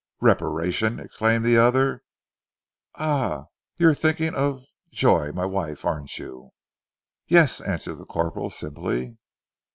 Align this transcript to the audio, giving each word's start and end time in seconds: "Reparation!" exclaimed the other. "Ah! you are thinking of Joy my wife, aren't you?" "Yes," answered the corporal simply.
"Reparation!" 0.19 0.99
exclaimed 0.99 1.45
the 1.45 1.59
other. 1.59 2.01
"Ah! 2.95 3.45
you 3.77 3.87
are 3.87 3.93
thinking 3.93 4.33
of 4.33 4.65
Joy 4.91 5.31
my 5.31 5.45
wife, 5.45 5.85
aren't 5.85 6.17
you?" 6.17 6.53
"Yes," 7.27 7.61
answered 7.61 7.97
the 7.99 8.05
corporal 8.07 8.49
simply. 8.49 9.17